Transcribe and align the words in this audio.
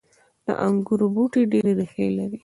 •د 0.45 0.47
انګورو 0.67 1.07
بوټي 1.15 1.41
ډیرې 1.51 1.71
ریښې 1.79 2.07
لري. 2.17 2.39